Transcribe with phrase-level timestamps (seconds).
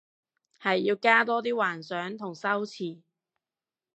[0.59, 3.03] 係要加多啲幻想同修辭